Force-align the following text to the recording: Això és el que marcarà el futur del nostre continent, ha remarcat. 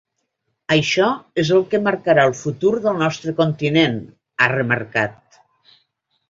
Això 0.75 1.09
és 1.43 1.51
el 1.57 1.61
que 1.73 1.79
marcarà 1.87 2.23
el 2.29 2.33
futur 2.39 2.71
del 2.87 2.97
nostre 3.03 3.35
continent, 3.43 4.01
ha 4.39 4.49
remarcat. 4.55 5.39